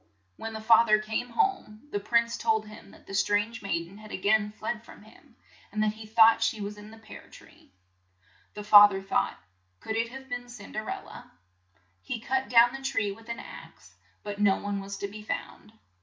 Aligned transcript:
When 0.35 0.53
the 0.53 0.61
fa 0.61 0.83
ther 0.87 0.97
came 0.97 1.29
home, 1.29 1.87
the 1.91 1.99
prince 1.99 2.35
told 2.35 2.65
him 2.65 2.89
that 2.89 3.05
the 3.05 3.13
strange 3.13 3.61
maid 3.61 3.87
en 3.87 3.99
had 3.99 4.11
a 4.11 4.17
gain 4.17 4.49
fled 4.51 4.83
from 4.83 5.03
him, 5.03 5.35
and 5.71 5.83
that 5.83 5.93
he 5.93 6.07
thought 6.07 6.41
she 6.41 6.59
was 6.59 6.75
in 6.75 6.89
the 6.89 6.97
pear 6.97 7.29
tree. 7.29 7.71
The 8.55 8.63
fa 8.63 8.87
ther 8.89 9.03
thought, 9.03 9.37
"Could 9.79 9.95
it 9.95 10.09
have 10.09 10.27
been 10.27 10.49
Cin 10.49 10.71
der 10.71 10.89
el 10.89 11.05
la?" 11.05 11.25
He 12.01 12.19
cut 12.19 12.49
down 12.49 12.73
the 12.73 12.81
tree 12.81 13.11
with 13.11 13.29
an 13.29 13.37
axe, 13.37 13.93
but 14.23 14.39
no 14.41 14.55
one 14.55 14.79
was 14.81 14.97
to 14.97 15.07
be 15.07 15.21
found. 15.21 15.71